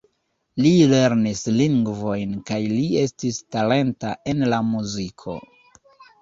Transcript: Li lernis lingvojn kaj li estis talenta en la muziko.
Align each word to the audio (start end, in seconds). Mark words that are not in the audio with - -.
Li 0.65 0.69
lernis 0.93 1.43
lingvojn 1.57 2.33
kaj 2.47 2.57
li 2.71 2.87
estis 3.03 3.37
talenta 3.57 4.15
en 4.33 4.43
la 4.55 4.61
muziko. 4.73 5.37